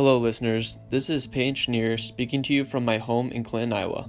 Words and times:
Hello, 0.00 0.16
listeners. 0.16 0.78
This 0.88 1.10
is 1.10 1.26
Payton 1.26 1.56
Schnier 1.56 2.00
speaking 2.00 2.42
to 2.44 2.54
you 2.54 2.64
from 2.64 2.86
my 2.86 2.96
home 2.96 3.30
in 3.32 3.44
Clinton, 3.44 3.74
Iowa. 3.74 4.08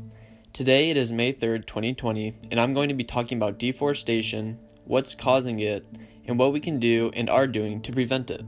Today 0.53 0.89
it 0.89 0.95
is 0.95 1.11
May 1.11 1.33
3rd, 1.33 1.67
2020, 1.67 2.33
and 2.49 2.61
I'm 2.61 2.73
going 2.73 2.87
to 2.87 2.95
be 2.95 3.03
talking 3.03 3.37
about 3.37 3.59
deforestation, 3.59 4.57
what's 4.85 5.13
causing 5.13 5.59
it, 5.59 5.85
and 6.27 6.39
what 6.39 6.53
we 6.53 6.61
can 6.61 6.79
do 6.79 7.11
and 7.13 7.29
are 7.29 7.45
doing 7.45 7.81
to 7.81 7.91
prevent 7.91 8.31
it. 8.31 8.41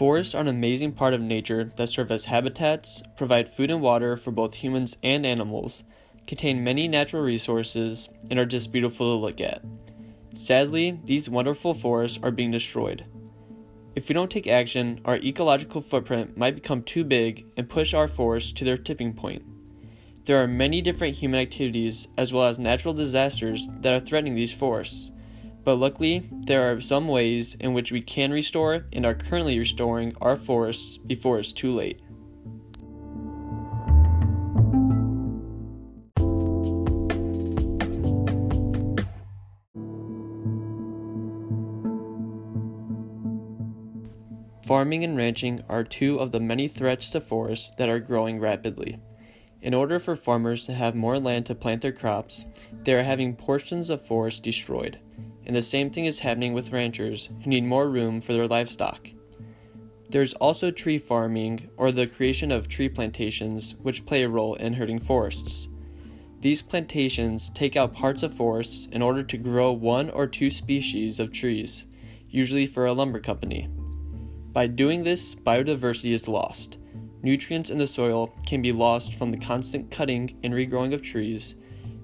Forests 0.00 0.34
are 0.34 0.40
an 0.40 0.48
amazing 0.48 0.92
part 0.92 1.12
of 1.12 1.20
nature 1.20 1.74
that 1.76 1.90
serve 1.90 2.10
as 2.10 2.24
habitats, 2.24 3.02
provide 3.18 3.46
food 3.46 3.70
and 3.70 3.82
water 3.82 4.16
for 4.16 4.30
both 4.30 4.54
humans 4.54 4.96
and 5.02 5.26
animals, 5.26 5.84
contain 6.26 6.64
many 6.64 6.88
natural 6.88 7.22
resources, 7.22 8.08
and 8.30 8.38
are 8.38 8.46
just 8.46 8.72
beautiful 8.72 9.14
to 9.14 9.20
look 9.20 9.42
at. 9.42 9.62
Sadly, 10.32 10.98
these 11.04 11.28
wonderful 11.28 11.74
forests 11.74 12.18
are 12.22 12.30
being 12.30 12.50
destroyed. 12.50 13.04
If 13.94 14.08
we 14.08 14.14
don't 14.14 14.30
take 14.30 14.46
action, 14.46 15.02
our 15.04 15.16
ecological 15.16 15.82
footprint 15.82 16.34
might 16.34 16.54
become 16.54 16.82
too 16.82 17.04
big 17.04 17.44
and 17.58 17.68
push 17.68 17.92
our 17.92 18.08
forests 18.08 18.52
to 18.52 18.64
their 18.64 18.78
tipping 18.78 19.12
point. 19.12 19.42
There 20.24 20.42
are 20.42 20.48
many 20.48 20.80
different 20.80 21.14
human 21.14 21.40
activities 21.40 22.08
as 22.16 22.32
well 22.32 22.44
as 22.44 22.58
natural 22.58 22.94
disasters 22.94 23.68
that 23.80 23.92
are 23.92 24.00
threatening 24.00 24.34
these 24.34 24.50
forests. 24.50 25.10
But 25.70 25.76
luckily, 25.76 26.24
there 26.32 26.68
are 26.72 26.80
some 26.80 27.06
ways 27.06 27.54
in 27.60 27.74
which 27.74 27.92
we 27.92 28.00
can 28.00 28.32
restore 28.32 28.86
and 28.92 29.06
are 29.06 29.14
currently 29.14 29.56
restoring 29.56 30.16
our 30.20 30.34
forests 30.34 30.98
before 30.98 31.38
it's 31.38 31.52
too 31.52 31.72
late. 31.72 32.00
Farming 44.66 45.04
and 45.04 45.16
ranching 45.16 45.62
are 45.68 45.84
two 45.84 46.18
of 46.18 46.32
the 46.32 46.40
many 46.40 46.66
threats 46.66 47.10
to 47.10 47.20
forests 47.20 47.70
that 47.78 47.88
are 47.88 48.00
growing 48.00 48.40
rapidly. 48.40 48.98
In 49.62 49.72
order 49.72 50.00
for 50.00 50.16
farmers 50.16 50.64
to 50.64 50.74
have 50.74 50.96
more 50.96 51.20
land 51.20 51.46
to 51.46 51.54
plant 51.54 51.82
their 51.82 51.92
crops, 51.92 52.44
they 52.82 52.94
are 52.94 53.04
having 53.04 53.36
portions 53.36 53.88
of 53.88 54.04
forests 54.04 54.40
destroyed 54.40 54.98
and 55.46 55.56
the 55.56 55.62
same 55.62 55.90
thing 55.90 56.04
is 56.04 56.20
happening 56.20 56.52
with 56.52 56.72
ranchers 56.72 57.30
who 57.42 57.50
need 57.50 57.64
more 57.64 57.88
room 57.88 58.20
for 58.20 58.32
their 58.32 58.48
livestock. 58.48 59.08
There's 60.10 60.34
also 60.34 60.70
tree 60.70 60.98
farming, 60.98 61.70
or 61.76 61.92
the 61.92 62.06
creation 62.06 62.50
of 62.50 62.68
tree 62.68 62.88
plantations, 62.88 63.76
which 63.82 64.06
play 64.06 64.24
a 64.24 64.28
role 64.28 64.54
in 64.54 64.72
hurting 64.72 64.98
forests. 64.98 65.68
These 66.40 66.62
plantations 66.62 67.50
take 67.50 67.76
out 67.76 67.92
parts 67.92 68.22
of 68.22 68.34
forests 68.34 68.88
in 68.90 69.02
order 69.02 69.22
to 69.22 69.36
grow 69.36 69.72
one 69.72 70.10
or 70.10 70.26
two 70.26 70.50
species 70.50 71.20
of 71.20 71.32
trees, 71.32 71.86
usually 72.28 72.66
for 72.66 72.86
a 72.86 72.92
lumber 72.92 73.20
company. 73.20 73.68
By 74.52 74.66
doing 74.66 75.04
this, 75.04 75.34
biodiversity 75.34 76.12
is 76.12 76.26
lost. 76.26 76.78
Nutrients 77.22 77.70
in 77.70 77.78
the 77.78 77.86
soil 77.86 78.34
can 78.46 78.62
be 78.62 78.72
lost 78.72 79.14
from 79.14 79.30
the 79.30 79.36
constant 79.36 79.90
cutting 79.90 80.38
and 80.42 80.54
regrowing 80.54 80.94
of 80.94 81.02
trees, 81.02 81.54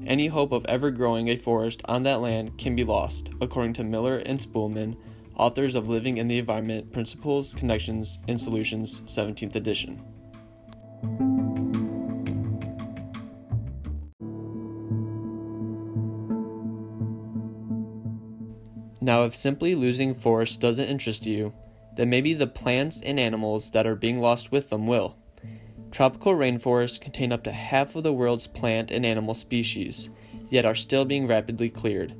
any 0.07 0.29
hope 0.29 0.53
of 0.53 0.65
ever 0.67 0.91
growing 0.91 1.29
a 1.29 1.37
forest 1.37 1.83
on 1.87 2.03
that 2.05 2.21
land 2.21 2.57
can 2.59 2.75
be 2.77 2.85
lost, 2.85 3.31
according 3.41 3.73
to 3.75 3.85
Miller 3.85 4.19
and 4.19 4.39
Spoolman, 4.39 4.97
authors 5.37 5.75
of 5.75 5.89
Living 5.89 6.19
in 6.19 6.29
the 6.29 6.39
Environment 6.39 6.93
Principles, 6.93 7.53
Connections, 7.55 8.19
and 8.29 8.41
Solutions, 8.41 9.03
17th 9.03 9.57
edition. 9.57 10.03
Now, 19.01 19.25
if 19.25 19.35
simply 19.35 19.75
losing 19.75 20.15
forests 20.15 20.57
doesn't 20.57 20.89
interest 20.89 21.27
you, 21.27 21.53
then 21.97 22.11
maybe 22.11 22.35
the 22.35 22.47
plants 22.47 23.01
and 23.03 23.21
animals 23.21 23.71
that 23.71 23.87
are 23.87 23.95
being 23.95 24.21
lost 24.21 24.51
with 24.51 24.71
them 24.71 24.87
will. 24.87 25.17
Tropical 25.97 26.35
rainforests 26.35 27.01
contain 27.01 27.33
up 27.33 27.43
to 27.45 27.53
half 27.53 27.97
of 27.97 28.03
the 28.03 28.13
world's 28.13 28.47
plant 28.47 28.91
and 28.91 29.07
animal 29.07 29.33
species, 29.33 30.11
yet 30.51 30.67
are 30.67 30.75
still 30.75 31.07
being 31.07 31.27
rapidly 31.27 31.71
cleared. 31.71 32.15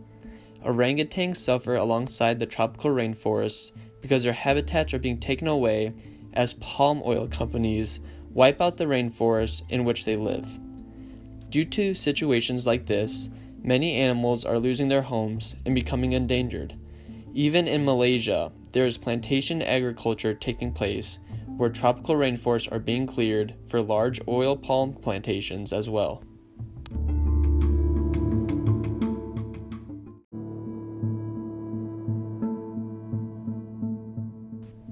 Orangutans 0.65 1.37
suffer 1.37 1.77
alongside 1.77 2.39
the 2.39 2.47
tropical 2.47 2.91
rainforests 2.91 3.73
because 4.01 4.25
their 4.25 4.33
habitats 4.33 4.95
are 4.95 4.99
being 4.99 5.21
taken 5.21 5.47
away 5.47 5.93
as 6.33 6.55
palm 6.55 7.03
oil 7.05 7.29
companies 7.29 8.01
wipe 8.31 8.63
out 8.63 8.79
the 8.79 8.87
rainforests 8.87 9.63
in 9.69 9.85
which 9.85 10.07
they 10.07 10.17
live. 10.17 10.59
Due 11.51 11.67
to 11.67 11.93
situations 11.93 12.67
like 12.67 12.87
this, 12.87 13.29
many 13.63 13.97
animals 13.97 14.47
are 14.47 14.59
losing 14.59 14.89
their 14.89 15.03
homes 15.03 15.55
and 15.67 15.75
becoming 15.75 16.13
endangered. 16.13 16.75
Even 17.35 17.69
in 17.69 17.85
Malaysia, 17.85 18.53
there 18.73 18.87
is 18.87 18.97
plantation 18.97 19.61
agriculture 19.61 20.33
taking 20.33 20.73
place 20.73 21.19
where 21.57 21.71
tropical 21.71 22.15
rainforests 22.15 22.71
are 22.71 22.79
being 22.79 23.07
cleared 23.07 23.55
for 23.69 23.81
large 23.81 24.21
oil 24.29 24.57
palm 24.57 24.93
plantations 24.93 25.73
as 25.73 25.89
well. 25.89 26.23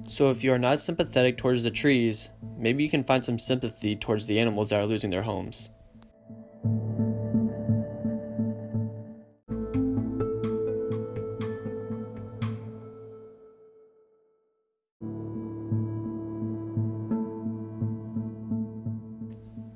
So, 0.07 0.29
if 0.29 0.43
you 0.43 0.53
are 0.53 0.59
not 0.59 0.79
sympathetic 0.79 1.37
towards 1.37 1.63
the 1.63 1.71
trees, 1.71 2.29
maybe 2.57 2.83
you 2.83 2.89
can 2.89 3.03
find 3.03 3.25
some 3.25 3.37
sympathy 3.37 3.95
towards 3.95 4.27
the 4.27 4.39
animals 4.39 4.69
that 4.69 4.79
are 4.79 4.85
losing 4.85 5.09
their 5.09 5.23
homes. 5.23 5.69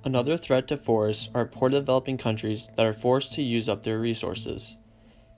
Another 0.05 0.37
threat 0.37 0.67
to 0.69 0.77
forests 0.77 1.29
are 1.33 1.45
poor 1.45 1.69
developing 1.69 2.17
countries 2.17 2.69
that 2.75 2.85
are 2.85 2.93
forced 2.93 3.33
to 3.33 3.41
use 3.41 3.67
up 3.67 3.83
their 3.83 3.99
resources. 3.99 4.77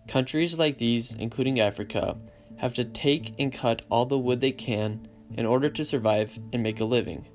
Countries 0.08 0.58
like 0.60 0.78
these, 0.78 1.14
including 1.14 1.60
Africa, 1.60 2.16
have 2.58 2.74
to 2.76 2.86
take 2.86 3.34
and 3.40 3.52
cut 3.52 3.82
all 3.90 4.06
the 4.06 4.20
wood 4.20 4.40
they 4.40 4.52
can 4.52 5.08
in 5.34 5.48
order 5.48 5.70
to 5.70 5.84
survive 5.84 6.38
and 6.54 6.62
make 6.62 6.80
a 6.80 6.86
living. 6.86 7.28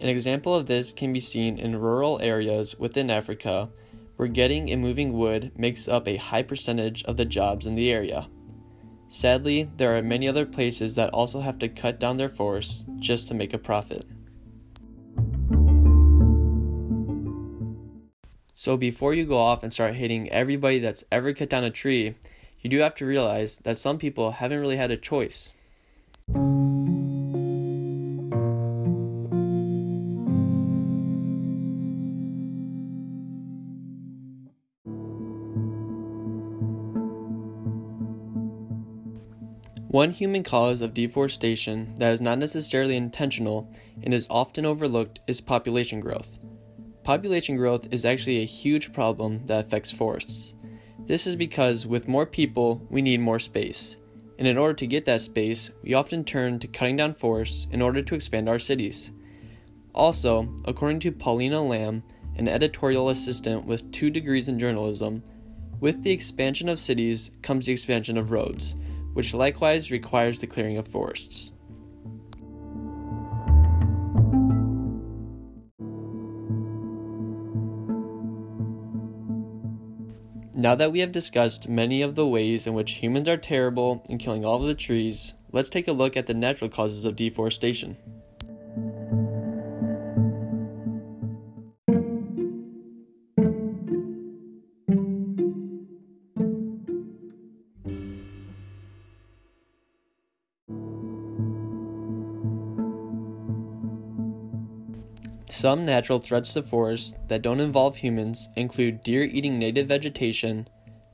An 0.00 0.08
example 0.08 0.54
of 0.54 0.66
this 0.66 0.92
can 0.92 1.12
be 1.12 1.20
seen 1.20 1.58
in 1.58 1.76
rural 1.76 2.20
areas 2.22 2.78
within 2.78 3.10
Africa 3.10 3.68
where 4.16 4.28
getting 4.28 4.70
and 4.70 4.80
moving 4.80 5.12
wood 5.12 5.52
makes 5.58 5.88
up 5.88 6.08
a 6.08 6.16
high 6.16 6.42
percentage 6.42 7.04
of 7.04 7.18
the 7.18 7.24
jobs 7.24 7.66
in 7.66 7.74
the 7.74 7.90
area. 7.90 8.28
Sadly, 9.08 9.70
there 9.76 9.96
are 9.96 10.02
many 10.02 10.26
other 10.26 10.46
places 10.46 10.94
that 10.94 11.10
also 11.10 11.40
have 11.40 11.58
to 11.58 11.68
cut 11.68 12.00
down 12.00 12.16
their 12.16 12.30
forests 12.30 12.84
just 12.98 13.28
to 13.28 13.34
make 13.34 13.52
a 13.52 13.58
profit. 13.58 14.04
So 18.58 18.78
before 18.78 19.12
you 19.12 19.26
go 19.26 19.36
off 19.36 19.62
and 19.62 19.70
start 19.70 19.96
hating 19.96 20.30
everybody 20.30 20.78
that's 20.78 21.04
ever 21.12 21.34
cut 21.34 21.50
down 21.50 21.62
a 21.62 21.70
tree, 21.70 22.14
you 22.62 22.70
do 22.70 22.78
have 22.78 22.94
to 22.94 23.04
realize 23.04 23.58
that 23.58 23.76
some 23.76 23.98
people 23.98 24.30
haven't 24.30 24.58
really 24.58 24.78
had 24.78 24.90
a 24.90 24.96
choice. 24.96 25.52
One 39.88 40.12
human 40.12 40.42
cause 40.42 40.80
of 40.80 40.94
deforestation 40.94 41.94
that 41.98 42.10
is 42.10 42.22
not 42.22 42.38
necessarily 42.38 42.96
intentional 42.96 43.70
and 44.02 44.14
is 44.14 44.26
often 44.30 44.64
overlooked 44.64 45.20
is 45.26 45.42
population 45.42 46.00
growth. 46.00 46.38
Population 47.06 47.56
growth 47.56 47.86
is 47.92 48.04
actually 48.04 48.38
a 48.38 48.44
huge 48.44 48.92
problem 48.92 49.46
that 49.46 49.64
affects 49.64 49.92
forests. 49.92 50.54
This 51.06 51.24
is 51.24 51.36
because 51.36 51.86
with 51.86 52.08
more 52.08 52.26
people, 52.26 52.84
we 52.90 53.00
need 53.00 53.20
more 53.20 53.38
space. 53.38 53.96
And 54.40 54.48
in 54.48 54.58
order 54.58 54.74
to 54.74 54.88
get 54.88 55.04
that 55.04 55.20
space, 55.20 55.70
we 55.84 55.94
often 55.94 56.24
turn 56.24 56.58
to 56.58 56.66
cutting 56.66 56.96
down 56.96 57.14
forests 57.14 57.68
in 57.70 57.80
order 57.80 58.02
to 58.02 58.14
expand 58.16 58.48
our 58.48 58.58
cities. 58.58 59.12
Also, 59.94 60.52
according 60.64 60.98
to 60.98 61.12
Paulina 61.12 61.62
Lamb, 61.62 62.02
an 62.34 62.48
editorial 62.48 63.10
assistant 63.10 63.64
with 63.66 63.92
two 63.92 64.10
degrees 64.10 64.48
in 64.48 64.58
journalism, 64.58 65.22
with 65.78 66.02
the 66.02 66.10
expansion 66.10 66.68
of 66.68 66.80
cities 66.80 67.30
comes 67.40 67.66
the 67.66 67.72
expansion 67.72 68.18
of 68.18 68.32
roads, 68.32 68.74
which 69.12 69.32
likewise 69.32 69.92
requires 69.92 70.40
the 70.40 70.48
clearing 70.48 70.76
of 70.76 70.88
forests. 70.88 71.52
Now 80.66 80.74
that 80.74 80.90
we 80.90 80.98
have 80.98 81.12
discussed 81.12 81.68
many 81.68 82.02
of 82.02 82.16
the 82.16 82.26
ways 82.26 82.66
in 82.66 82.74
which 82.74 82.94
humans 82.94 83.28
are 83.28 83.36
terrible 83.36 84.04
in 84.08 84.18
killing 84.18 84.44
all 84.44 84.56
of 84.56 84.66
the 84.66 84.74
trees, 84.74 85.34
let's 85.52 85.68
take 85.68 85.86
a 85.86 85.92
look 85.92 86.16
at 86.16 86.26
the 86.26 86.34
natural 86.34 86.68
causes 86.68 87.04
of 87.04 87.14
deforestation. 87.14 87.96
Some 105.66 105.84
natural 105.84 106.20
threats 106.20 106.52
to 106.52 106.62
forests 106.62 107.16
that 107.26 107.42
don't 107.42 107.58
involve 107.58 107.96
humans 107.96 108.48
include 108.54 109.02
deer 109.02 109.24
eating 109.24 109.58
native 109.58 109.88
vegetation, 109.88 110.68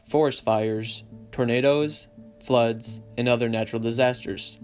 forest 0.07 0.45
fires, 0.45 1.05
tornadoes, 1.31 2.09
floods, 2.45 3.01
and 3.17 3.31
other 3.31 3.49
natural 3.49 3.81
disasters. 3.81 4.59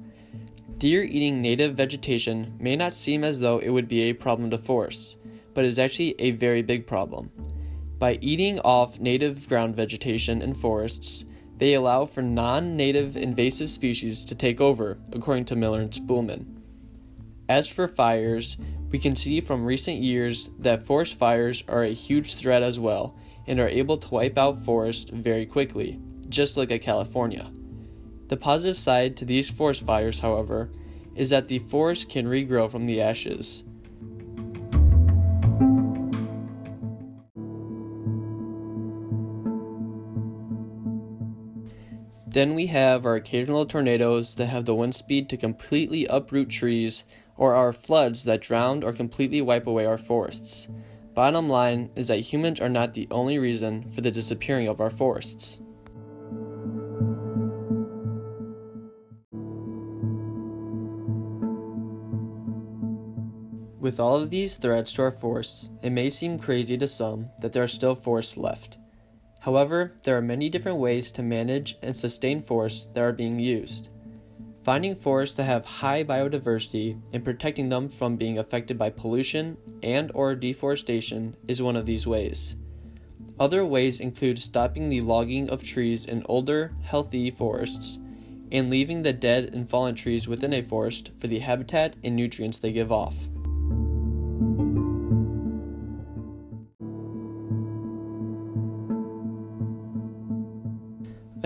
Deer 0.76 1.04
eating 1.04 1.40
native 1.40 1.74
vegetation 1.74 2.54
may 2.60 2.76
not 2.76 2.92
seem 2.92 3.24
as 3.24 3.40
though 3.40 3.60
it 3.60 3.70
would 3.70 3.88
be 3.88 4.02
a 4.02 4.12
problem 4.12 4.50
to 4.50 4.58
forests, 4.58 5.16
but 5.54 5.64
is 5.64 5.78
actually 5.78 6.14
a 6.18 6.32
very 6.32 6.60
big 6.60 6.86
problem. 6.86 7.30
By 7.98 8.18
eating 8.20 8.60
off 8.60 9.00
native 9.00 9.48
ground 9.48 9.74
vegetation 9.74 10.42
in 10.42 10.52
forests, 10.52 11.24
they 11.56 11.72
allow 11.72 12.04
for 12.04 12.20
non 12.20 12.76
native 12.76 13.16
invasive 13.16 13.70
species 13.70 14.26
to 14.26 14.34
take 14.34 14.60
over, 14.60 14.98
according 15.14 15.46
to 15.46 15.56
Miller 15.56 15.80
and 15.80 15.90
Spoolman. 15.90 16.57
As 17.48 17.66
for 17.66 17.88
fires, 17.88 18.58
we 18.90 18.98
can 18.98 19.16
see 19.16 19.40
from 19.40 19.64
recent 19.64 20.02
years 20.02 20.50
that 20.58 20.82
forest 20.82 21.14
fires 21.18 21.64
are 21.66 21.84
a 21.84 21.94
huge 21.94 22.34
threat 22.34 22.62
as 22.62 22.78
well 22.78 23.16
and 23.46 23.58
are 23.58 23.68
able 23.68 23.96
to 23.96 24.14
wipe 24.14 24.36
out 24.36 24.58
forests 24.58 25.10
very 25.10 25.46
quickly, 25.46 25.98
just 26.28 26.58
like 26.58 26.70
at 26.70 26.82
California. 26.82 27.50
The 28.28 28.36
positive 28.36 28.76
side 28.76 29.16
to 29.16 29.24
these 29.24 29.48
forest 29.48 29.86
fires, 29.86 30.20
however, 30.20 30.70
is 31.14 31.30
that 31.30 31.48
the 31.48 31.58
forest 31.58 32.10
can 32.10 32.26
regrow 32.26 32.70
from 32.70 32.86
the 32.86 33.00
ashes. 33.00 33.64
Then 42.26 42.54
we 42.54 42.66
have 42.66 43.06
our 43.06 43.14
occasional 43.14 43.64
tornadoes 43.64 44.34
that 44.34 44.46
have 44.48 44.66
the 44.66 44.74
wind 44.74 44.94
speed 44.94 45.30
to 45.30 45.38
completely 45.38 46.04
uproot 46.06 46.50
trees, 46.50 47.04
or 47.38 47.54
our 47.54 47.72
floods 47.72 48.24
that 48.24 48.42
drown 48.42 48.82
or 48.82 48.92
completely 48.92 49.40
wipe 49.40 49.66
away 49.66 49.86
our 49.86 49.96
forests. 49.96 50.68
Bottom 51.14 51.48
line 51.48 51.90
is 51.96 52.08
that 52.08 52.16
humans 52.20 52.60
are 52.60 52.68
not 52.68 52.92
the 52.94 53.08
only 53.10 53.38
reason 53.38 53.90
for 53.90 54.02
the 54.02 54.10
disappearing 54.10 54.68
of 54.68 54.80
our 54.80 54.90
forests. 54.90 55.60
With 63.80 64.00
all 64.00 64.16
of 64.16 64.30
these 64.30 64.56
threats 64.56 64.92
to 64.94 65.02
our 65.02 65.10
forests, 65.10 65.70
it 65.82 65.90
may 65.90 66.10
seem 66.10 66.38
crazy 66.38 66.76
to 66.76 66.86
some 66.86 67.30
that 67.40 67.52
there 67.52 67.62
are 67.62 67.68
still 67.68 67.94
forests 67.94 68.36
left. 68.36 68.76
However, 69.40 69.94
there 70.02 70.16
are 70.16 70.22
many 70.22 70.50
different 70.50 70.78
ways 70.78 71.10
to 71.12 71.22
manage 71.22 71.76
and 71.82 71.96
sustain 71.96 72.40
forests 72.40 72.86
that 72.92 73.00
are 73.00 73.12
being 73.12 73.38
used. 73.38 73.88
Finding 74.68 74.94
forests 74.94 75.34
that 75.36 75.44
have 75.44 75.64
high 75.64 76.04
biodiversity 76.04 77.00
and 77.14 77.24
protecting 77.24 77.70
them 77.70 77.88
from 77.88 78.16
being 78.16 78.38
affected 78.38 78.76
by 78.76 78.90
pollution 78.90 79.56
and 79.82 80.12
or 80.12 80.34
deforestation 80.34 81.34
is 81.48 81.62
one 81.62 81.74
of 81.74 81.86
these 81.86 82.06
ways. 82.06 82.54
Other 83.40 83.64
ways 83.64 83.98
include 83.98 84.38
stopping 84.38 84.90
the 84.90 85.00
logging 85.00 85.48
of 85.48 85.64
trees 85.64 86.04
in 86.04 86.22
older, 86.28 86.74
healthy 86.82 87.30
forests 87.30 87.98
and 88.52 88.68
leaving 88.68 89.00
the 89.00 89.14
dead 89.14 89.54
and 89.54 89.66
fallen 89.66 89.94
trees 89.94 90.28
within 90.28 90.52
a 90.52 90.60
forest 90.60 91.12
for 91.16 91.28
the 91.28 91.38
habitat 91.38 91.96
and 92.04 92.14
nutrients 92.14 92.58
they 92.58 92.70
give 92.70 92.92
off. 92.92 93.30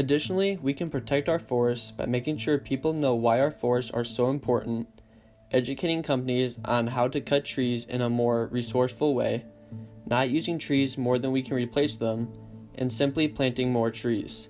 Additionally, 0.02 0.58
we 0.60 0.74
can 0.74 0.90
protect 0.90 1.28
our 1.28 1.38
forests 1.38 1.92
by 1.92 2.04
making 2.06 2.36
sure 2.36 2.58
people 2.58 2.92
know 2.92 3.14
why 3.14 3.38
our 3.38 3.52
forests 3.52 3.92
are 3.92 4.02
so 4.02 4.30
important, 4.30 4.88
educating 5.52 6.02
companies 6.02 6.58
on 6.64 6.88
how 6.88 7.06
to 7.06 7.20
cut 7.20 7.44
trees 7.44 7.84
in 7.84 8.00
a 8.00 8.10
more 8.10 8.48
resourceful 8.48 9.14
way, 9.14 9.44
not 10.06 10.28
using 10.28 10.58
trees 10.58 10.98
more 10.98 11.20
than 11.20 11.30
we 11.30 11.40
can 11.40 11.54
replace 11.54 11.94
them, 11.94 12.28
and 12.74 12.90
simply 12.90 13.28
planting 13.28 13.70
more 13.70 13.92
trees. 13.92 14.48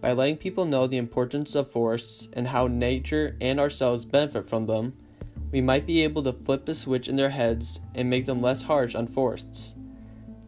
By 0.00 0.12
letting 0.12 0.36
people 0.36 0.64
know 0.64 0.86
the 0.86 0.98
importance 0.98 1.56
of 1.56 1.68
forests 1.68 2.28
and 2.34 2.46
how 2.46 2.68
nature 2.68 3.36
and 3.40 3.58
ourselves 3.58 4.04
benefit 4.04 4.46
from 4.46 4.66
them, 4.66 4.96
we 5.50 5.60
might 5.60 5.86
be 5.86 6.04
able 6.04 6.22
to 6.22 6.32
flip 6.32 6.66
the 6.66 6.74
switch 6.76 7.08
in 7.08 7.16
their 7.16 7.30
heads 7.30 7.80
and 7.96 8.08
make 8.08 8.26
them 8.26 8.40
less 8.40 8.62
harsh 8.62 8.94
on 8.94 9.08
forests. 9.08 9.74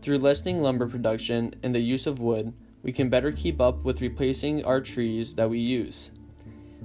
Through 0.03 0.19
lessening 0.19 0.63
lumber 0.63 0.87
production 0.87 1.53
and 1.65 1.75
the 1.75 1.81
use 1.81 2.07
of 2.07 2.21
wood, 2.21 2.55
we 2.83 2.93
can 2.93 3.09
better 3.09 3.33
keep 3.33 3.61
up 3.61 3.85
with 3.85 4.01
replacing 4.01 4.65
our 4.65 4.81
trees 4.81 5.35
that 5.35 5.49
we 5.49 5.59
use. 5.59 6.13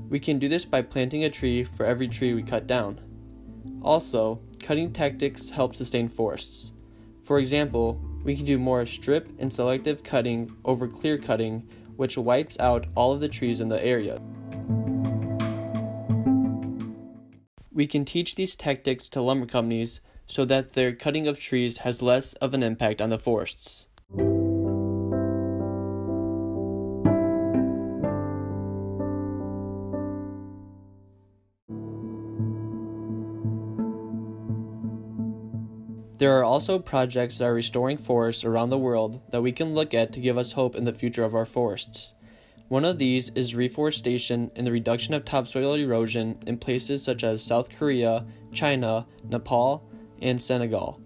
We 0.09 0.19
can 0.19 0.39
do 0.39 0.49
this 0.49 0.65
by 0.65 0.81
planting 0.81 1.23
a 1.23 1.29
tree 1.29 1.63
for 1.63 1.85
every 1.85 2.07
tree 2.07 2.33
we 2.33 2.43
cut 2.43 2.67
down. 2.67 2.99
Also, 3.81 4.41
cutting 4.61 4.91
tactics 4.91 5.49
help 5.49 5.75
sustain 5.75 6.07
forests. 6.07 6.73
For 7.23 7.39
example, 7.39 7.99
we 8.23 8.35
can 8.35 8.45
do 8.45 8.57
more 8.57 8.85
strip 8.85 9.29
and 9.39 9.51
selective 9.51 10.03
cutting 10.03 10.55
over 10.65 10.87
clear 10.87 11.17
cutting, 11.17 11.67
which 11.95 12.17
wipes 12.17 12.59
out 12.59 12.87
all 12.95 13.13
of 13.13 13.19
the 13.19 13.29
trees 13.29 13.61
in 13.61 13.69
the 13.69 13.83
area. 13.83 14.21
We 17.71 17.87
can 17.87 18.05
teach 18.05 18.35
these 18.35 18.55
tactics 18.55 19.09
to 19.09 19.21
lumber 19.21 19.45
companies 19.45 20.01
so 20.27 20.45
that 20.45 20.73
their 20.73 20.93
cutting 20.93 21.27
of 21.27 21.39
trees 21.39 21.79
has 21.79 22.01
less 22.01 22.33
of 22.35 22.53
an 22.53 22.63
impact 22.63 23.01
on 23.01 23.09
the 23.09 23.19
forests. 23.19 23.85
There 36.25 36.39
are 36.39 36.43
also 36.43 36.79
projects 36.79 37.37
that 37.37 37.45
are 37.45 37.53
restoring 37.53 37.97
forests 37.97 38.43
around 38.43 38.71
the 38.71 38.79
world 38.79 39.21
that 39.29 39.43
we 39.43 39.51
can 39.51 39.75
look 39.75 39.93
at 39.93 40.11
to 40.13 40.19
give 40.19 40.39
us 40.39 40.53
hope 40.53 40.75
in 40.75 40.83
the 40.83 40.91
future 40.91 41.23
of 41.23 41.35
our 41.35 41.45
forests. 41.45 42.15
One 42.67 42.83
of 42.83 42.97
these 42.97 43.29
is 43.35 43.53
reforestation 43.53 44.49
and 44.55 44.65
the 44.65 44.71
reduction 44.71 45.13
of 45.13 45.23
topsoil 45.23 45.75
erosion 45.75 46.39
in 46.47 46.57
places 46.57 47.03
such 47.03 47.23
as 47.23 47.43
South 47.43 47.69
Korea, 47.69 48.25
China, 48.51 49.05
Nepal, 49.29 49.87
and 50.19 50.41
Senegal. 50.41 50.99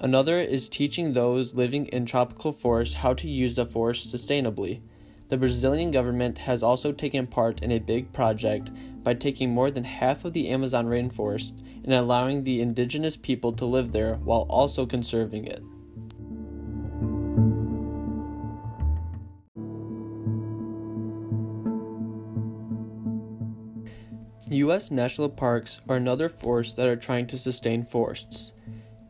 Another 0.00 0.40
is 0.40 0.68
teaching 0.68 1.12
those 1.12 1.54
living 1.54 1.86
in 1.86 2.04
tropical 2.04 2.50
forests 2.50 2.96
how 2.96 3.14
to 3.14 3.28
use 3.28 3.54
the 3.54 3.64
forest 3.64 4.12
sustainably. 4.12 4.80
The 5.28 5.36
Brazilian 5.36 5.92
government 5.92 6.38
has 6.38 6.64
also 6.64 6.90
taken 6.90 7.28
part 7.28 7.62
in 7.62 7.70
a 7.70 7.78
big 7.78 8.12
project 8.12 8.72
by 9.04 9.14
taking 9.14 9.50
more 9.50 9.70
than 9.70 9.84
half 9.84 10.24
of 10.24 10.32
the 10.32 10.48
Amazon 10.48 10.86
rainforest 10.86 11.62
and 11.84 11.94
allowing 11.94 12.42
the 12.42 12.60
indigenous 12.60 13.16
people 13.16 13.52
to 13.52 13.64
live 13.64 13.92
there 13.92 14.16
while 14.16 14.46
also 14.48 14.86
conserving 14.86 15.46
it. 15.46 15.62
U.S. 24.50 24.90
national 24.90 25.30
parks 25.30 25.80
are 25.88 25.96
another 25.96 26.28
force 26.28 26.74
that 26.74 26.86
are 26.86 26.96
trying 26.96 27.26
to 27.28 27.38
sustain 27.38 27.84
forests. 27.84 28.52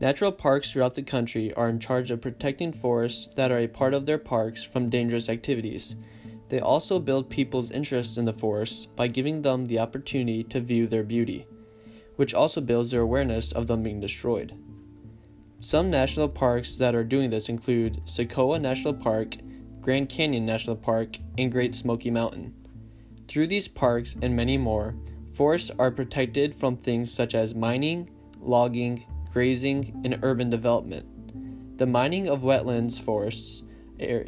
Natural 0.01 0.31
parks 0.31 0.71
throughout 0.71 0.95
the 0.95 1.03
country 1.03 1.53
are 1.53 1.69
in 1.69 1.79
charge 1.79 2.09
of 2.09 2.21
protecting 2.21 2.73
forests 2.73 3.29
that 3.35 3.51
are 3.51 3.59
a 3.59 3.67
part 3.67 3.93
of 3.93 4.05
their 4.05 4.17
parks 4.17 4.63
from 4.63 4.89
dangerous 4.89 5.29
activities. 5.29 5.95
They 6.49 6.59
also 6.59 6.99
build 6.99 7.29
people's 7.29 7.71
interest 7.71 8.17
in 8.17 8.25
the 8.25 8.33
forests 8.33 8.85
by 8.85 9.07
giving 9.07 9.41
them 9.41 9.65
the 9.65 9.79
opportunity 9.79 10.43
to 10.45 10.59
view 10.59 10.87
their 10.87 11.03
beauty, 11.03 11.47
which 12.15 12.33
also 12.33 12.61
builds 12.61 12.91
their 12.91 13.01
awareness 13.01 13.51
of 13.51 13.67
them 13.67 13.83
being 13.83 13.99
destroyed. 13.99 14.57
Some 15.59 15.89
national 15.89 16.29
parks 16.29 16.75
that 16.75 16.95
are 16.95 17.03
doing 17.03 17.29
this 17.29 17.49
include 17.49 18.01
Sequoia 18.05 18.59
National 18.59 18.93
Park, 18.93 19.37
Grand 19.81 20.09
Canyon 20.09 20.45
National 20.45 20.75
Park, 20.75 21.17
and 21.37 21.51
Great 21.51 21.75
Smoky 21.75 22.11
Mountain. 22.11 22.53
Through 23.27 23.47
these 23.47 23.67
parks 23.67 24.15
and 24.21 24.35
many 24.35 24.57
more, 24.57 24.95
forests 25.33 25.71
are 25.79 25.91
protected 25.91 26.53
from 26.53 26.77
things 26.77 27.11
such 27.11 27.33
as 27.33 27.55
mining, 27.55 28.09
logging, 28.39 29.05
grazing, 29.31 30.01
and 30.05 30.19
urban 30.23 30.49
development. 30.49 31.77
The 31.77 31.85
mining 31.85 32.27
of 32.27 32.41
wetlands 32.41 33.01
forests 33.01 33.63
er, 34.01 34.25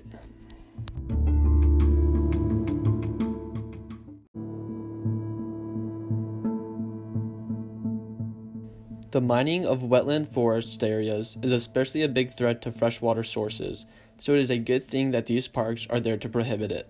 The 9.18 9.22
mining 9.22 9.66
of 9.66 9.82
wetland 9.82 10.28
forest 10.28 10.84
areas 10.84 11.40
is 11.42 11.52
especially 11.52 12.04
a 12.04 12.08
big 12.08 12.30
threat 12.30 12.62
to 12.62 12.72
freshwater 12.72 13.24
sources, 13.24 13.88
so 14.18 14.36
it 14.36 14.40
is 14.40 14.52
a 14.52 14.60
good 14.60 14.86
thing 14.86 15.10
that 15.10 15.26
these 15.26 15.48
parks 15.48 15.88
are 15.90 16.00
there 16.00 16.18
to 16.18 16.30
prohibit 16.30 16.72
it. 16.72 16.88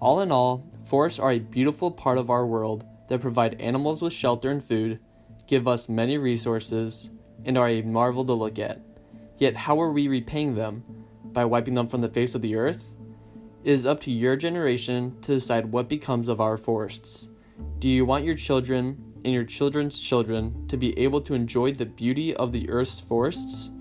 All 0.00 0.20
in 0.20 0.32
all, 0.32 0.64
forests 0.86 1.18
are 1.18 1.32
a 1.32 1.38
beautiful 1.38 1.90
part 1.90 2.16
of 2.16 2.30
our 2.30 2.46
world 2.46 2.86
that 3.08 3.20
provide 3.20 3.60
animals 3.60 4.00
with 4.00 4.14
shelter 4.14 4.50
and 4.50 4.64
food, 4.64 4.98
give 5.46 5.68
us 5.68 5.90
many 5.90 6.16
resources, 6.16 7.10
and 7.44 7.58
are 7.58 7.68
a 7.68 7.82
marvel 7.82 8.24
to 8.24 8.32
look 8.32 8.58
at. 8.58 8.80
Yet, 9.36 9.54
how 9.54 9.78
are 9.82 9.92
we 9.92 10.08
repaying 10.08 10.54
them? 10.54 10.84
By 11.22 11.44
wiping 11.44 11.74
them 11.74 11.88
from 11.88 12.00
the 12.00 12.08
face 12.08 12.34
of 12.34 12.40
the 12.40 12.56
earth? 12.56 12.94
It 13.64 13.72
is 13.72 13.86
up 13.86 14.00
to 14.00 14.12
your 14.12 14.36
generation 14.36 15.16
to 15.22 15.32
decide 15.32 15.66
what 15.66 15.88
becomes 15.88 16.28
of 16.28 16.40
our 16.40 16.56
forests. 16.56 17.30
Do 17.80 17.88
you 17.88 18.04
want 18.04 18.24
your 18.24 18.36
children 18.36 18.96
and 19.24 19.34
your 19.34 19.44
children's 19.44 19.98
children 19.98 20.66
to 20.68 20.76
be 20.76 20.96
able 20.98 21.20
to 21.22 21.34
enjoy 21.34 21.72
the 21.72 21.86
beauty 21.86 22.34
of 22.36 22.52
the 22.52 22.70
Earth's 22.70 23.00
forests? 23.00 23.72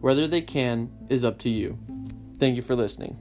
Whether 0.00 0.26
they 0.26 0.40
can 0.40 0.90
is 1.08 1.24
up 1.24 1.38
to 1.40 1.48
you. 1.48 1.78
Thank 2.38 2.56
you 2.56 2.62
for 2.62 2.74
listening. 2.74 3.16